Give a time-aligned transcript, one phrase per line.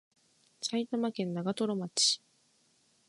[0.63, 2.21] 埼玉県長瀞町